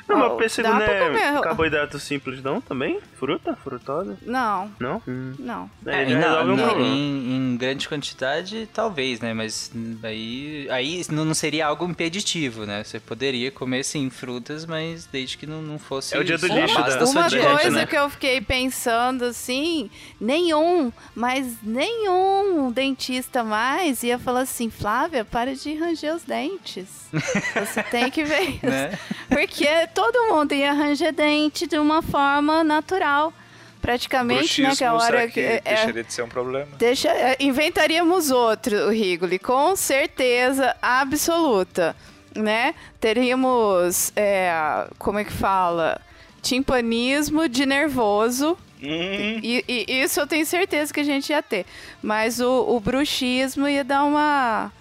[0.08, 1.42] Não, mas Oh, pêssego dá não pra é comer.
[1.42, 3.00] carboidato simples não também?
[3.18, 3.56] Fruta?
[3.62, 4.18] Frutosa?
[4.22, 5.02] Não, Não?
[5.08, 5.34] Hum.
[5.40, 5.70] não.
[5.86, 6.82] É, É, não, não, problema.
[6.96, 9.34] em, em grande quantidade, talvez, né?
[9.34, 9.72] Mas
[10.04, 12.84] aí, aí não seria algo impeditivo, né?
[12.84, 16.48] Você poderia comer, sim, frutas, mas desde que não, não fosse É o dia do
[16.48, 17.86] lixo da- da sua Uma dieta, coisa né?
[17.86, 19.90] que eu fiquei pensando assim,
[20.22, 26.88] nenhum, mas nenhum dentista mais ia falar assim, Flávia, para de ranger os dentes.
[27.12, 28.66] Você tem que ver isso.
[28.66, 28.98] Né?
[29.30, 33.34] Porque todo mundo ia ranger dente de uma forma natural.
[33.82, 34.76] Praticamente, né?
[34.76, 36.68] Que a Bruxismo, hora que é- é- deixaria de ser um problema?
[36.78, 41.96] Deixa, é, inventaríamos outro, Rigoli, com certeza absoluta,
[42.36, 42.76] né?
[43.00, 44.52] Teríamos, é,
[45.00, 46.00] como é que fala?
[46.42, 48.58] Timpanismo de nervoso.
[48.82, 51.66] Hum, E, e isso eu tenho certeza que a gente ia ter.
[52.02, 54.72] Mas o, o bruxismo ia dar uma,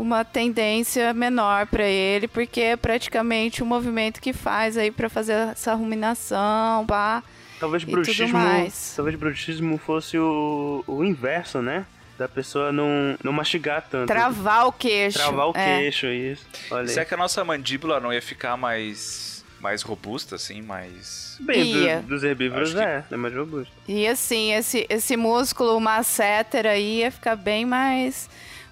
[0.00, 5.32] uma tendência menor para ele, porque é praticamente o movimento que faz aí para fazer
[5.48, 7.22] essa ruminação, pá.
[7.60, 8.38] Talvez E tudo bruxismo.
[8.38, 8.92] mais.
[8.94, 11.84] Talvez bruxismo fosse o, o inverso, né?
[12.16, 14.06] Da pessoa não, não mastigar tanto.
[14.08, 15.18] Travar o queixo.
[15.18, 15.78] Travar o é.
[15.80, 16.44] queixo, isso.
[16.70, 16.88] Olha aí.
[16.88, 21.36] será que a nossa mandíbula não ia ficar mais, mais robusta, assim, mais...
[21.40, 23.72] Bem, do- dos herbívoros Acho que- é, é mais robusto.
[23.86, 28.28] E assim, esse, esse músculo masseter aí ia ficar bem mais,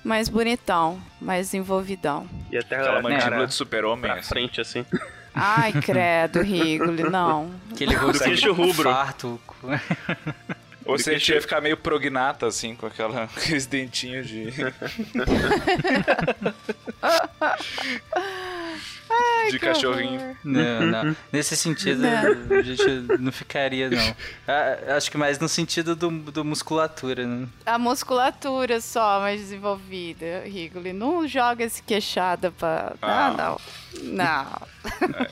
[0.06, 2.26] mais bonitão, mais envolvidão.
[2.50, 4.28] E até Aquela mandíbula de super-homem, pra assim.
[4.28, 4.86] frente, assim.
[5.34, 7.50] Ai, credo, Rigoli, não.
[7.72, 8.88] Aquele rosto queixo rubro.
[8.90, 9.40] farto.
[10.86, 14.50] Ou se a gente ia ficar meio prognata, assim, com aquela, aqueles dentinhos de...
[19.50, 20.36] de que cachorrinho.
[20.42, 21.16] Não, não.
[21.32, 22.58] Nesse sentido, Não.
[22.58, 22.84] a gente
[23.20, 24.16] não ficaria, não.
[24.46, 27.46] Ah, Acho que mais no sentido do, do musculatura, né?
[27.64, 30.92] A musculatura só mais desenvolvida, Rigoli.
[30.92, 32.94] Não joga esse queixada pra.
[33.00, 33.34] Ah.
[33.36, 33.60] Não,
[34.02, 34.66] não.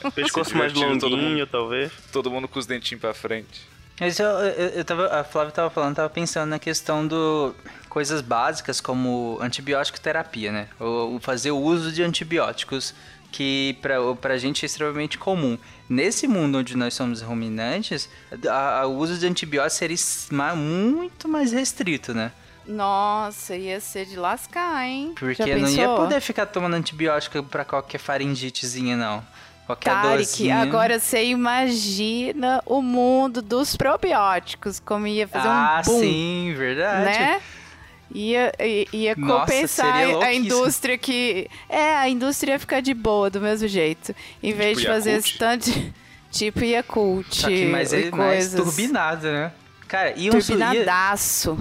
[0.05, 0.11] Não.
[0.13, 1.47] Pescoço mais divertindo todo longuinho, mundo.
[1.47, 1.93] talvez.
[2.13, 3.63] Todo mundo com os dentinhos pra frente.
[4.01, 7.55] Mas eu, eu, eu tava, a Flávia tava falando, tava pensando na questão do
[7.89, 10.69] coisas básicas como antibiótico terapia, né?
[10.81, 12.93] O, o fazer o uso de antibióticos
[13.31, 15.57] que pra, pra gente é extremamente comum.
[15.89, 18.09] Nesse mundo onde nós somos ruminantes,
[18.49, 19.97] a- a- o uso de antibióticos seria
[20.31, 22.33] ma- muito mais restrito, né?
[22.67, 25.13] Nossa, ia ser de lascar, hein?
[25.19, 29.23] Porque não ia poder ficar tomando antibiótico pra qualquer faringitezinha, não.
[29.67, 30.59] Qualquer Tarek, dorzinha.
[30.59, 37.05] agora você imagina o mundo dos probióticos, como ia fazer ah, um boom, sim, verdade.
[37.05, 37.41] né?
[38.15, 41.49] Ia, ia, ia Nossa, compensar a indústria que...
[41.69, 44.15] É, a indústria ia ficar de boa, do mesmo jeito.
[44.43, 45.93] Em vez de fazer esse tanto de...
[46.31, 49.53] Tipo Yakult Só que mais, e é mais turbinado, né?
[49.87, 51.57] Cara, e um, ia, Turbinadaço.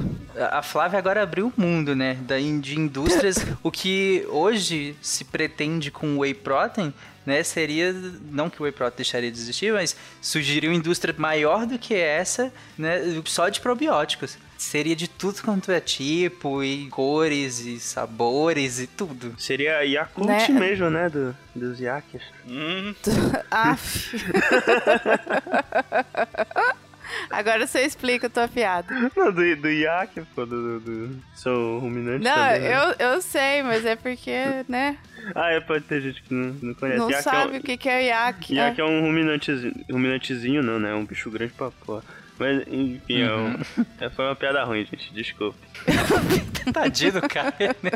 [0.51, 2.17] A Flávia agora abriu o mundo, né?
[2.21, 3.37] Da, de indústrias.
[3.61, 6.91] o que hoje se pretende com o whey protein,
[7.25, 7.43] né?
[7.43, 7.91] Seria.
[8.31, 11.93] Não que o whey protein deixaria de existir, mas surgiria uma indústria maior do que
[11.93, 12.99] essa, né?
[13.25, 14.37] Só de probióticos.
[14.57, 19.35] Seria de tudo quanto é tipo, e cores, e sabores, e tudo.
[19.37, 20.47] Seria Yakult Né?
[20.49, 21.09] mesmo, né?
[21.09, 22.21] Do, dos Yakis.
[22.47, 22.95] Hum,
[23.51, 24.15] Aff.
[27.29, 28.93] Agora você explica a tua piada.
[29.15, 31.23] Não, do, do Yak, pô, do, do, do...
[31.35, 32.75] Sou ruminante Não, também, né?
[32.99, 34.31] eu, eu sei, mas é porque,
[34.67, 34.97] né?
[35.35, 36.99] Ah, é, pode ter gente que não, não conhece.
[36.99, 38.55] Não Yak sabe é um, o que, que é o iaque.
[38.55, 40.91] Yak é um ruminantezinho, ruminantezinho, não, né?
[40.91, 42.03] É um bicho grande pra porra.
[42.39, 43.55] Mas, enfim, é um-
[44.01, 45.57] é, foi uma piada ruim, gente, desculpe.
[46.73, 47.91] Tadinho do cara, né?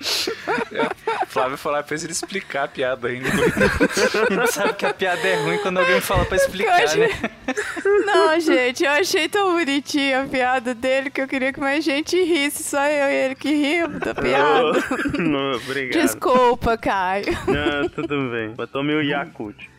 [1.28, 3.28] Flávio foi lá fez ele explicar a piada ainda.
[4.30, 7.08] Gente sabe que a piada é ruim quando alguém fala pra explicar, Eu né?
[8.06, 12.22] Não, gente, eu achei tão bonitinha a piada dele que eu queria que mais gente
[12.22, 12.62] risse.
[12.62, 14.72] Só eu e ele que rimos da piada.
[15.18, 16.02] não, obrigado.
[16.02, 17.26] Desculpa, Caio.
[17.46, 18.54] Não, tudo bem.
[18.56, 19.73] Mas tome o Yakult.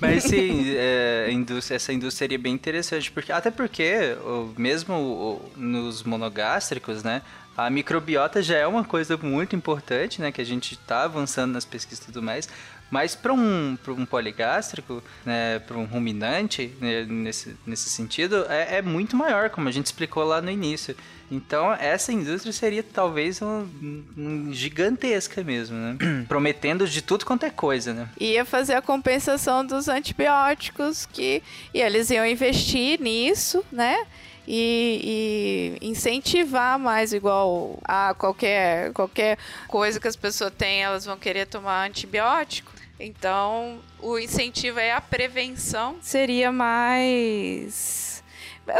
[0.00, 4.16] Mas sim, é, indústria- essa indústria seria bem interessante, porque até porque,
[4.56, 7.22] mesmo nos monogástricos, né,
[7.56, 11.64] a microbiota já é uma coisa muito importante, né, que a gente está avançando nas
[11.64, 12.48] pesquisas e tudo mais,
[12.90, 18.82] mas para um, um poligástrico, né, para um ruminante, né, nesse, nesse sentido, é, é
[18.82, 20.94] muito maior, como a gente explicou lá no início.
[21.32, 23.66] Então, essa indústria seria talvez um,
[24.14, 25.96] um gigantesca mesmo, né?
[26.28, 28.06] Prometendo de tudo quanto é coisa, né?
[28.20, 31.42] Ia fazer a compensação dos antibióticos que
[31.72, 34.06] e eles iam investir nisso, né?
[34.46, 41.16] E, e incentivar mais igual a qualquer qualquer coisa que as pessoas têm, elas vão
[41.16, 42.70] querer tomar antibiótico.
[43.00, 45.96] Então, o incentivo é a prevenção.
[46.02, 48.11] Seria mais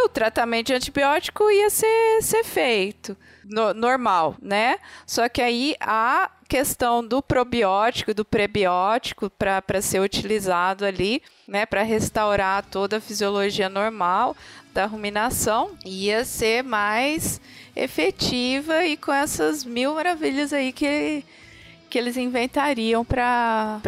[0.05, 4.79] o tratamento de antibiótico ia ser, ser feito no- normal, né?
[5.07, 11.83] Só que aí a questão do probiótico do prebiótico para ser utilizado ali, né, para
[11.83, 14.37] restaurar toda a fisiologia normal
[14.75, 17.41] da ruminação, ia ser mais
[17.75, 21.25] efetiva e com essas mil maravilhas aí que
[21.93, 23.81] que eles inventariam para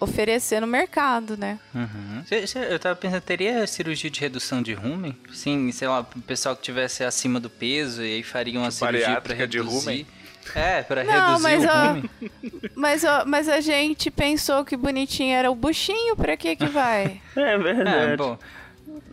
[0.00, 1.58] oferecer no mercado, né?
[1.74, 2.24] Uhum.
[2.70, 5.14] Eu tava pensando, teria cirurgia de redução de rumen?
[5.30, 9.00] Sim, sei lá, o pessoal que tivesse acima do peso e aí faria uma cirurgia
[9.00, 9.78] pra bariátrica de reduzir.
[9.90, 10.06] rumen?
[10.54, 12.10] É, pra Não, reduzir mas, o rumen.
[12.74, 17.20] Mas, ó, mas a gente pensou que bonitinho era o buchinho, pra que que vai?
[17.36, 18.12] É verdade.
[18.12, 18.38] É, bom.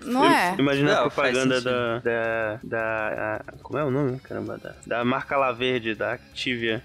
[0.06, 0.56] Não é?
[0.58, 4.18] Imagina a Não, faz propaganda da, da, da- a- Como é o nome?
[4.22, 6.82] Caramba, da, da marca La Verde, da Activia.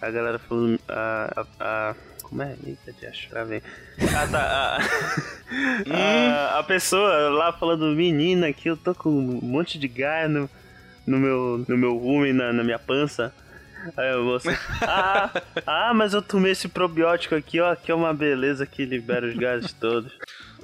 [0.00, 0.80] A galera falando.
[0.88, 2.54] A, a, a- como é?
[2.64, 3.62] Eita, deixa eu ver.
[4.16, 4.78] Ah, tá.
[5.90, 10.30] A, a, a pessoa lá falando, menina, aqui eu tô com um monte de gás
[10.30, 10.48] no,
[11.06, 13.34] no meu, no meu rumen, na, na minha pança.
[13.96, 14.46] Aí eu moço,
[14.82, 15.30] ah,
[15.66, 19.34] ah, mas eu tomei esse probiótico aqui, ó, que é uma beleza que libera os
[19.34, 20.12] gases todos.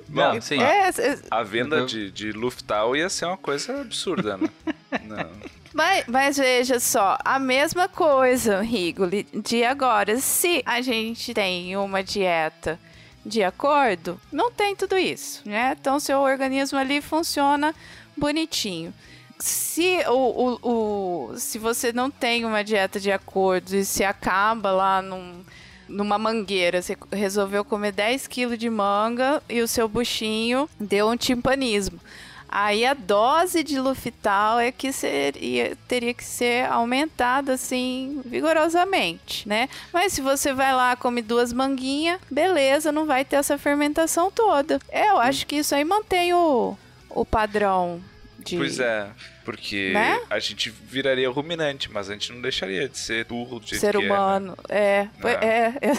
[0.08, 0.60] Não, sim.
[0.62, 4.48] É, é, A venda de, de Luftal ia ser uma coisa absurda, né?
[5.02, 5.30] Não.
[5.76, 10.18] Mas, mas veja só, a mesma coisa, Rigoli, de agora.
[10.18, 12.78] Se a gente tem uma dieta
[13.24, 15.76] de acordo, não tem tudo isso, né?
[15.78, 17.74] Então, seu organismo ali funciona
[18.16, 18.94] bonitinho.
[19.38, 24.70] Se, o, o, o- se você não tem uma dieta de acordo e se acaba
[24.70, 25.44] lá num,
[25.86, 31.16] numa mangueira, você resolveu comer 10 quilos de manga e o seu buchinho deu um
[31.18, 32.00] timpanismo.
[32.48, 39.68] Aí a dose de Lufital é que seria, teria que ser aumentada assim vigorosamente, né?
[39.92, 44.78] Mas se você vai lá come duas manguinhas, beleza, não vai ter essa fermentação toda.
[44.88, 46.76] É, Eu acho que isso aí mantém o,
[47.10, 48.00] o padrão
[48.38, 49.08] de Pois é,
[49.44, 50.20] porque Né?
[50.30, 54.04] a gente viraria ruminante, mas a gente não deixaria de ser burro jeito ser que
[54.04, 54.14] é, né?
[54.14, 54.56] humano.
[54.68, 55.30] É, Ah.
[55.30, 55.92] é, é.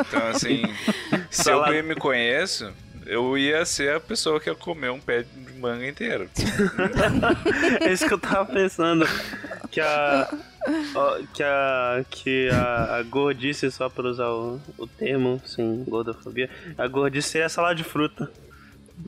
[0.00, 0.62] Então, assim,
[1.30, 2.72] se eu bem me conheço,
[3.06, 6.28] eu ia ser a pessoa que ia comer um pé de manga inteiro.
[7.80, 9.06] É isso que eu tava pensando.
[9.70, 10.28] Que a.
[11.32, 12.04] que a.
[12.08, 17.48] Que a, a gordice, só pra usar o, o termo, sem gordofobia, a gordice é
[17.48, 18.30] salada de fruta.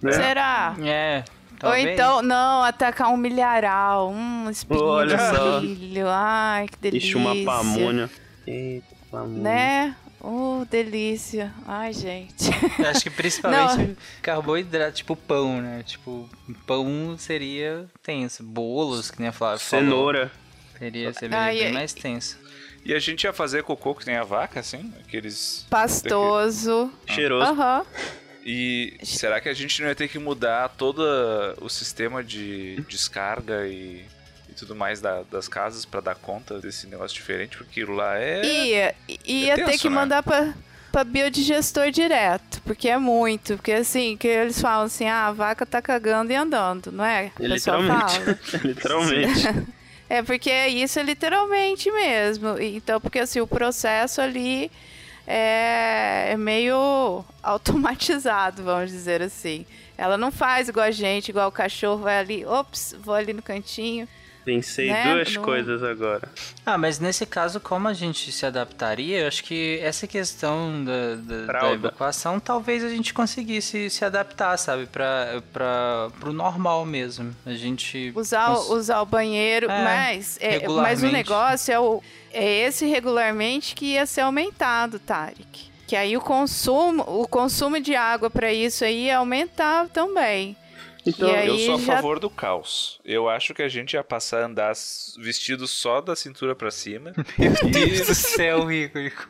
[0.02, 0.12] Né?
[0.12, 0.76] Será?
[0.82, 1.24] É.
[1.62, 5.61] Ou então, não, atacar um milharal, um espinho Olha só.
[5.61, 6.06] de milho.
[6.09, 7.09] Ai, que delícia.
[7.09, 8.11] Ixi, uma pamonha.
[8.46, 9.42] Eita, pamonha.
[9.42, 9.96] Né?
[10.29, 11.55] Oh, delícia.
[11.65, 12.51] Ai, gente.
[12.81, 15.85] Eu acho que principalmente carboidrato, tipo pão, né?
[15.85, 16.29] Tipo,
[16.67, 18.43] pão seria tenso.
[18.43, 19.85] Bolos, que nem a Flávia falou.
[19.85, 20.33] Cenoura.
[20.77, 21.73] Seria, seria Ai, bem ai.
[21.73, 22.39] mais tenso.
[22.85, 24.93] E a gente ia fazer cocô que nem a vaca, assim?
[24.99, 25.65] Aqueles.
[25.71, 26.93] Pastoso.
[27.07, 27.49] Cheiroso.
[27.49, 27.87] Aham.
[28.45, 31.05] E será que a gente não ia ter que mudar todo
[31.61, 34.05] o sistema de descarga e
[34.57, 37.57] tudo mais da- das casas pra dar conta desse negócio diferente?
[37.57, 38.45] Porque aquilo lá é.
[38.45, 39.95] Ia, ia É ter tenso, que né?
[39.95, 40.55] mandar pra,
[40.90, 43.57] pra biodigestor direto, porque é muito.
[43.57, 47.31] Porque assim, que eles falam assim, ah, a vaca tá cagando e andando, não é?
[47.37, 48.21] Pessoal Literalmente.
[48.66, 49.77] Literalmente.
[50.09, 52.57] É, porque isso é literalmente mesmo.
[52.61, 54.71] Então, porque assim, o processo ali
[55.27, 59.66] é, é meio automatizado, vamos dizer assim.
[59.99, 63.42] Ela não faz igual a gente, igual o cachorro vai ali, ops, vou ali no
[63.42, 64.07] cantinho.
[64.46, 65.12] Pensei Né?
[65.12, 66.28] duas No- coisas agora.
[66.64, 71.16] Ah, mas nesse caso, como a gente se adaptaria, eu acho que essa questão da,
[71.16, 74.87] da, da evacuação, talvez a gente conseguisse se adaptar, sabe?
[74.87, 77.35] Pra, pra, pro normal mesmo.
[77.44, 78.12] A gente...
[78.14, 82.00] Usar, cons- o- usar o banheiro, É, mas, é, mas o negócio é, o,
[82.32, 85.74] é esse regularmente que ia ser aumentado, Tarek.
[85.88, 90.56] Que aí o consumo, o consumo de água para isso aí ia aumentar também.
[91.07, 93.01] Então, E aí Eu sou a já- favor do caos.
[93.05, 94.73] Eu acho que a gente ia passar a andar
[95.19, 97.12] vestido só da cintura pra cima.
[97.38, 98.99] Meu Deus do céu, Rico.
[98.99, 99.29] Rico.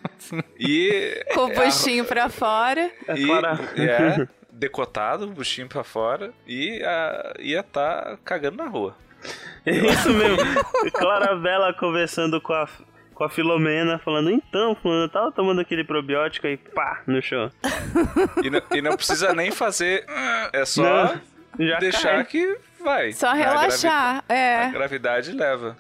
[0.59, 1.25] E.
[1.35, 2.91] Com o buchinho pra fora.
[3.15, 6.33] E, Clara- é, decotado, buchinho pra fora.
[6.47, 8.97] E a, ia tá cagando na rua.
[9.65, 10.39] É isso mesmo.
[10.93, 12.69] Clarabela conversando com a,
[13.15, 17.51] com a Filomena, falando, então, fulano, eu tava tomando aquele probiótico aí, pá, no chão.
[18.43, 20.05] E, não- e não precisa nem fazer.
[20.53, 21.21] É só Não,
[21.59, 22.25] já deixar cai.
[22.25, 23.13] que vai.
[23.13, 24.25] Só A relaxar.
[24.29, 24.71] A É.
[24.71, 25.77] gravidade leva.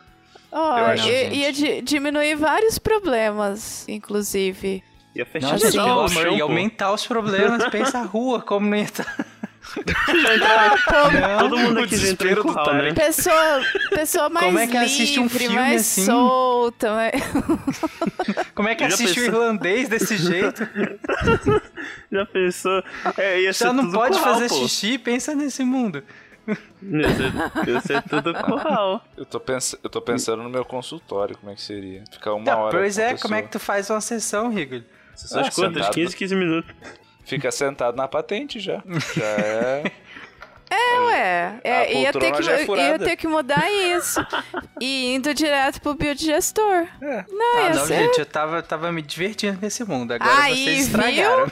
[1.33, 4.83] Ia di- diminuir vários problemas, inclusive.
[5.15, 7.67] Ia fechar Nossa, amor, ia aumentar os problemas.
[7.69, 9.27] Pensa a rua, como não ia estar...
[11.39, 12.93] Todo mundo aqui desespero do do curral, né?
[12.95, 16.05] Pessoa, pessoa mais Como é que assiste um livre, filme mais assim?
[16.07, 16.95] solta.
[16.95, 17.13] mais-
[18.55, 19.43] Como é que Já assiste o pensou?
[19.43, 20.67] irlandês desse jeito?
[22.11, 22.83] Já pensou?
[23.19, 24.55] É, ia ser Só não tudo pode curral, fazer pô.
[24.57, 26.03] xixi, pensa nesse mundo.
[26.49, 29.05] Ia ser, ia ser tudo curral.
[29.17, 32.05] Eu tô, pens eu tô pensando no meu consultório, como é que seria.
[32.13, 32.79] Ficar uma Não, hora.
[32.79, 33.23] pois com a é, pessoa.
[33.23, 34.83] como é que tu faz uma sessão, Rigor?
[35.15, 35.95] Sessões Ah, curtas, sentado.
[35.95, 36.75] 15, 15 minutos.
[37.27, 38.83] Fica sentado na patente já.
[39.15, 39.83] Já é.
[40.69, 41.61] É, ué.
[41.65, 44.21] A É, ia, ter que, já é ia ter que mudar isso.
[44.81, 46.87] e indo direto pro biodigestor.
[47.01, 47.25] É.
[47.31, 47.99] Não, Ah, ia não, ser...
[48.05, 50.13] gente, eu tava, tava me divertindo nesse mundo.
[50.13, 51.47] Agora Aí, vocês estragaram.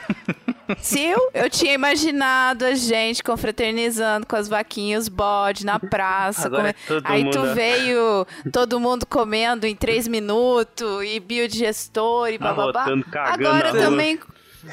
[0.81, 6.49] Se eu, eu tinha imaginado a gente confraternizando com as vaquinhas, bode na praça.
[6.51, 12.39] Come- é Aí tu mundo- veio todo mundo comendo em três minutos e biodigestor e
[12.39, 12.81] bababá.
[12.81, 14.19] Arrotando, cagando Agora também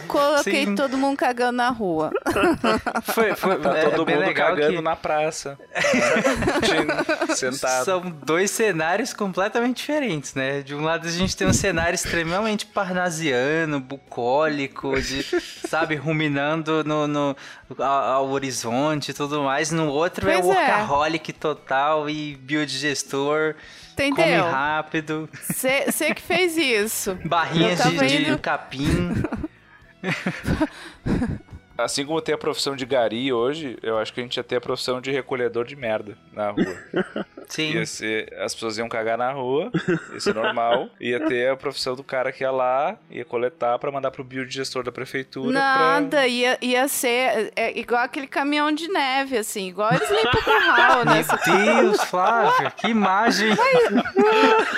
[0.07, 0.75] coloquei Sim.
[0.75, 2.11] todo mundo cagando na rua.
[3.13, 5.57] Foi, foi Tá é, todo bem mundo cagando que na praça.
[7.35, 7.85] Sentado.
[7.85, 10.61] São dois cenários completamente diferentes, né?
[10.61, 15.23] De um lado a gente tem um cenário extremamente parnasiano, bucólico, de,
[15.67, 17.35] sabe, ruminando no, no-
[17.77, 19.71] ao, ao horizonte e tudo mais.
[19.71, 20.49] No outro é Pois é.
[20.49, 23.55] workaholic total e biodigestor,
[23.95, 24.45] come Entendeu?
[24.45, 27.17] rápido, Você que fez isso.
[27.25, 29.13] barrinhas de, de capim.
[30.01, 30.67] 哎哈哈
[31.83, 34.57] Assim como tem a profissão de gari hoje, eu acho que a gente ia ter
[34.57, 36.75] a profissão de recolhedor de merda na rua.
[37.49, 37.73] Sim.
[37.73, 39.69] Ia ser, as pessoas iam cagar na rua,
[40.15, 40.89] isso é normal.
[41.01, 44.83] Ia ter a profissão do cara que ia lá, ia coletar pra mandar pro biodigestor
[44.83, 45.51] da prefeitura.
[45.51, 46.27] Nada, Pra...
[46.27, 51.05] ia, ia ser é, igual aquele caminhão de neve, assim, igual eles limpam o curral,
[51.05, 51.25] né?
[51.47, 53.49] Meu Deus, Flávio, que imagem!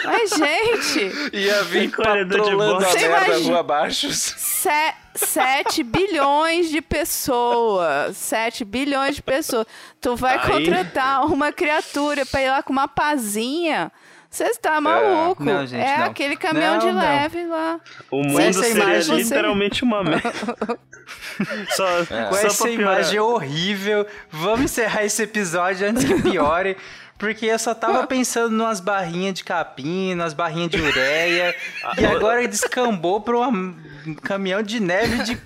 [0.06, 4.12] Mas, gente, Ia vir Recolhedor de patrolando a merda imagina- rua abaixo.
[4.12, 4.70] se,
[5.16, 8.18] 7 bilhões de pessoas.
[8.18, 9.66] 7 bilhões de pessoas.
[10.00, 13.92] Tu vai Aí- contratar uma criatura pra ir lá com uma pazinha.
[14.30, 15.44] Você está maluco.
[15.44, 16.06] Não, gente, é não.
[16.06, 17.00] aquele caminhão Não, de não.
[17.00, 17.80] leve lá.
[18.10, 20.32] O mundo essa seria imagem- literalmente uma merda.
[21.76, 22.94] só, Com só pra essa piorar.
[22.94, 24.08] imagem horrível.
[24.32, 26.76] Vamos encerrar esse episódio antes que piore.
[27.16, 31.56] Porque eu só tava pensando numas barrinhas de capim, nas barrinhas de ureia.
[32.00, 33.76] e agora descambou pra um
[34.24, 35.38] caminhão de neve de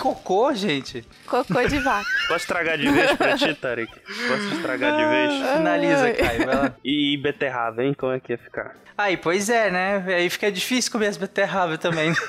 [0.00, 1.04] cocô, gente.
[1.26, 2.08] Cocô de vaca.
[2.26, 3.92] Posso estragar de vez pra ti, Tarek?
[3.92, 5.34] Posso estragar de vez?
[5.56, 6.46] Finaliza, Caio.
[6.46, 6.74] vai lá.
[6.82, 7.94] E beterraba, hein?
[7.94, 8.74] Como é que ia ficar?
[8.96, 10.04] Aí, pois é, né?
[10.08, 12.12] Aí fica difícil comer as beterrabas também.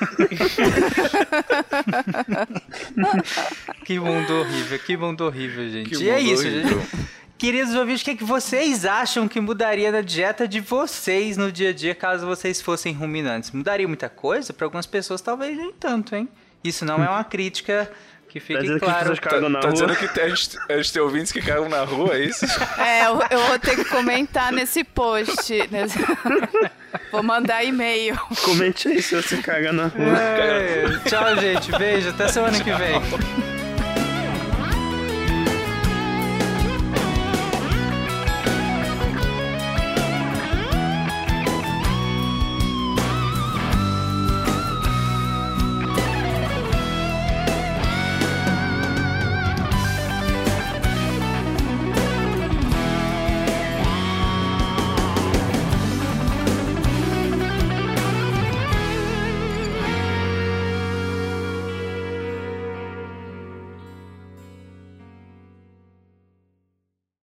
[3.85, 5.89] que mundo horrível, que mundo horrível, gente.
[5.89, 6.79] Que e é isso, horrível.
[6.79, 7.11] gente.
[7.37, 11.51] Queridos ouvintes, o que, é que vocês acham que mudaria na dieta de vocês no
[11.51, 13.49] dia a dia caso vocês fossem ruminantes?
[13.51, 14.53] Mudaria muita coisa?
[14.53, 16.29] Para algumas pessoas, talvez nem tanto, hein?
[16.63, 17.89] Isso não é uma crítica
[18.29, 19.49] que Tá fique que as claro.
[19.49, 19.73] na Tá rua?
[19.73, 22.45] dizendo que a gente, a gente tem ouvintes que cagam na rua, é isso?
[22.79, 25.67] É, eu, eu vou ter que comentar nesse post.
[25.69, 25.99] nesse-
[27.11, 28.17] Vou mandar e-mail.
[28.43, 30.17] Comente aí se você caga na rua.
[30.19, 31.71] É, tchau, gente.
[31.77, 32.09] Beijo.
[32.09, 33.01] Até semana que vem.